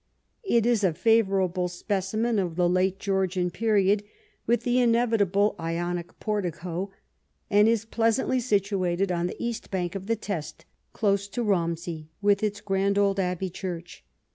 It 0.41 0.65
is 0.65 0.83
a 0.83 0.95
favourable 0.95 1.67
speci 1.67 2.17
men 2.17 2.39
of 2.39 2.55
the 2.55 2.67
later 2.67 2.97
Georgian 2.97 3.51
period, 3.51 4.03
with 4.47 4.63
the 4.63 4.79
inevitable 4.79 5.55
Ionic 5.59 6.19
portico, 6.19 6.89
and 7.51 7.67
is 7.67 7.85
pleasantly 7.85 8.39
situated 8.39 9.11
on 9.11 9.27
the 9.27 9.35
east 9.37 9.69
bank 9.69 9.93
of 9.93 10.07
the 10.07 10.15
Test, 10.15 10.65
close 10.91 11.27
to 11.27 11.43
Bomsey, 11.43 12.09
with 12.19 12.41
its 12.41 12.61
grand 12.61 12.97
old 12.97 13.19
abbey 13.19 13.51
church. 13.51 14.03